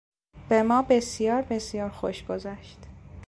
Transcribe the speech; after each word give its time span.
به 0.49 0.63
ما 0.63 0.81
بسیار 0.81 1.41
بسیار 1.41 1.89
خوش 1.89 2.25
گذشت. 2.25 2.79